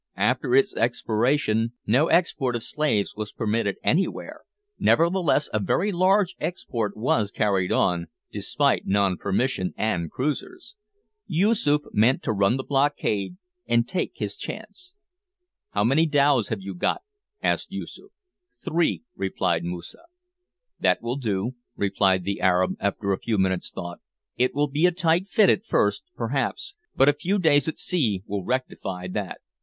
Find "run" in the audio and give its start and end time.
12.33-12.57